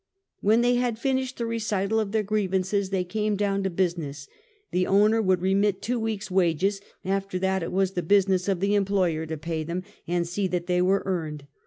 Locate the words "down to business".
3.35-4.27